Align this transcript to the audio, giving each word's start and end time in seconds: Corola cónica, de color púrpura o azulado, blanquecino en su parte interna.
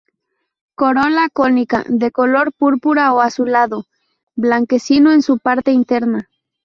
Corola 0.73 1.29
cónica, 1.31 1.85
de 1.87 2.09
color 2.09 2.53
púrpura 2.53 3.13
o 3.13 3.21
azulado, 3.21 3.85
blanquecino 4.35 5.11
en 5.11 5.21
su 5.21 5.37
parte 5.37 5.73
interna. 5.73 6.27